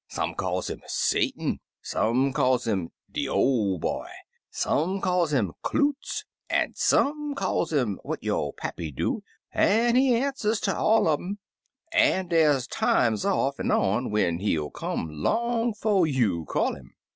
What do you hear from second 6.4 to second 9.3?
an' some calls 'im what yo' pappy do,